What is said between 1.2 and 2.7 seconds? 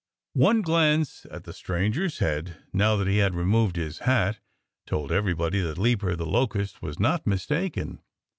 at the stranger's head